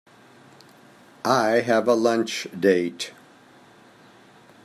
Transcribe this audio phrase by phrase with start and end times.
[1.23, 3.11] I have a lunch date.